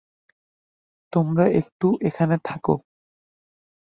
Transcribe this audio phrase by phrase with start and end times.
[1.13, 2.75] তোমরা একটু এখানে থাকো।